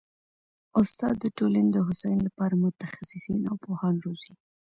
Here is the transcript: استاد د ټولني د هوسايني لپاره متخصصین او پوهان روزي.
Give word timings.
استاد 0.79 1.15
د 1.19 1.25
ټولني 1.37 1.69
د 1.73 1.77
هوسايني 1.87 2.21
لپاره 2.27 2.59
متخصصین 2.63 3.41
او 3.49 3.55
پوهان 3.65 3.95
روزي. 4.05 4.33